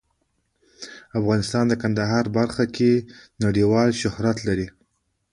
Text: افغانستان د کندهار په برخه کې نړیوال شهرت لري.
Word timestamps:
افغانستان 1.19 1.65
د 1.67 1.73
کندهار 1.81 2.25
په 2.29 2.33
برخه 2.37 2.65
کې 2.75 2.91
نړیوال 3.43 3.89
شهرت 4.01 4.37
لري. 4.47 4.67